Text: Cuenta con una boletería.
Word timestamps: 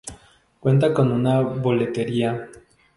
Cuenta 0.59 0.95
con 0.95 1.11
una 1.11 1.41
boletería. 1.41 2.49